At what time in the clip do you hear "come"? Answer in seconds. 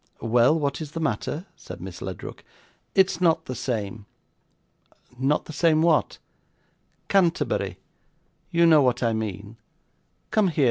10.31-10.47